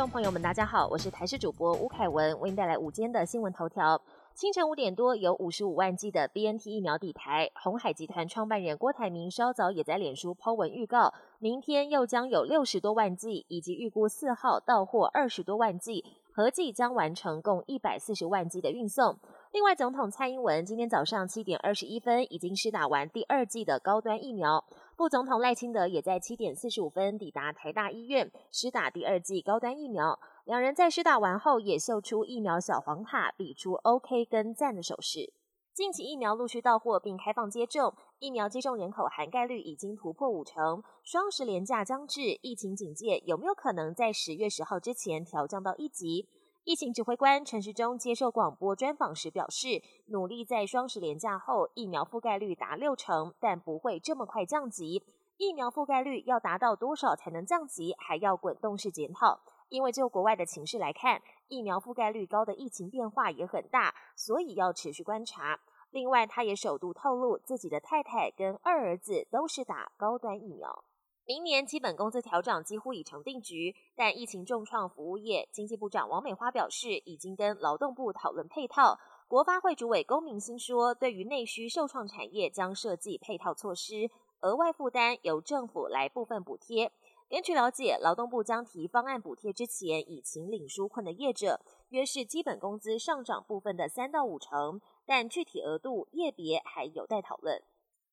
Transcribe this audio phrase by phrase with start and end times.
[0.00, 4.00] 观众朋友们，大家好，我是台视主播吴凯文，为您带来午间的新闻头条。
[4.32, 7.50] 清晨五点多，有五十五万剂的 BNT 疫苗抵台。
[7.62, 19.18] 红海集团创办人郭台铭稍早也在脸书抛文预告，明天又将有六十多万剂，以及预估四号到货二十多万剂，合计将完成共一百四十万剂的运送。
[19.52, 24.64] 另外，总统蔡英文今天早上七点二十一分已经施打完第二剂的高端疫苗，
[25.00, 30.20] 副总统赖清德也在七点四十五分抵达台大医院施打第二剂高端疫苗。
[30.44, 35.32] 两人在施打完后也秀出疫苗小黄卡，比出 OK 跟赞的手势。
[35.72, 40.82] 近期疫苗陆续到货并开放接种，疫苗接种人口涵盖率已经突破五成。
[41.02, 46.28] 双十连假将至，疫情警戒有没有可能在十月十号之前调降到一级？
[46.64, 55.02] 疫情指挥官陈时中接受广播专访时表示，努力在双十连假后疫苗覆盖率达六成，但不会这么快降级。
[55.38, 59.40] 疫苗覆盖率要达到多少才能降级，还要滚动式检讨。
[59.70, 65.58] 因为就国外的情势来看，疫苗覆盖率高的疫情变化也很大，所以要持续观察。
[65.90, 70.84] 另外，他也首度透露，自己的太太跟二儿子都是打高端疫苗。
[71.26, 78.98] 明年基本工资调整几乎已成定局，但疫情重创服务业，经济部长王美花表示，已经跟劳动部讨论配套。
[79.28, 86.90] 国发会主委龚明鑫说，对于内需受创产业，将设计配套措施，额外负担由政府来部分补贴。
[87.28, 97.62] 根据了解，劳动部将提方案补贴之前，已请领纾困的业者，约是基本工资上涨部分的三到五成，但具体额度业别还有待讨论。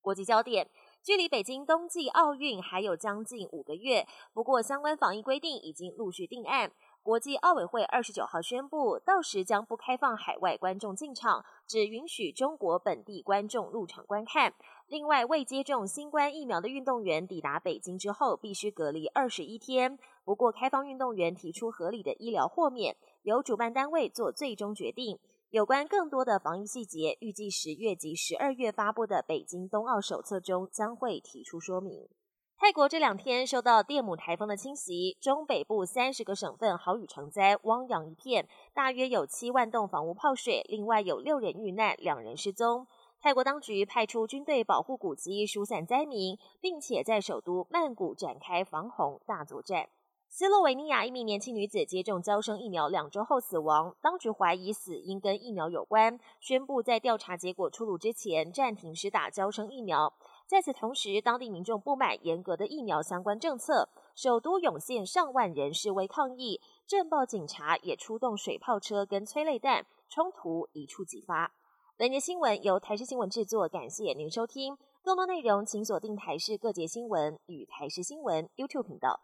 [0.00, 0.68] 国际焦点。
[1.04, 6.72] 距离北京冬季奥运还有将近五个月，不过相关防疫规定已经陆续定案。
[7.02, 14.54] 国际奥委会二十九号宣布，到时将不开放海外观众进场，只允许中国本地观众入场观看。
[14.86, 19.98] 另外，未接种新冠疫苗的运动员抵达北京之后，必须隔离二十一天。
[20.24, 25.18] 不过，开放运动员提出合理的医疗豁免，由主办单位做最终决定。
[25.54, 32.08] 有关更多的防疫细节，预计十月及十二月发布的北京冬奥手册中将会提出说明。
[32.58, 42.88] 泰国这两天受到电母台风的侵袭，中北部三十个省份豪雨成灾，汪洋一片，大约有七万栋房屋泡水，另外有六人遇难，两人失踪。
[43.20, 49.88] 泰国当局派出军队保护古迹，疏散灾民，并且在首都曼谷展开防洪大作战。
[50.36, 60.12] 斯洛维尼亚一名年轻女子接种交生疫苗两周后死亡，当局怀疑死因跟疫苗有关，宣布在调查结果出炉之前暂停施打交生疫苗。
[60.48, 71.54] 在此同时，当地民众不满严格的疫苗相关政策，首都涌现上万人示威抗议，镇暴警察也出动水炮车跟催泪弹，冲突一触即发。
[71.96, 74.76] 本节新闻由台视新闻制作，感谢您收听。
[75.00, 79.20] 更多内容请锁定台视各节新闻与台视新闻 YouTube 频道。